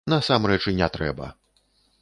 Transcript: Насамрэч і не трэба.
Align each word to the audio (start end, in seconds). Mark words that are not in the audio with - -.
Насамрэч 0.11 0.61
і 0.71 0.73
не 0.79 0.89
трэба. 0.97 1.31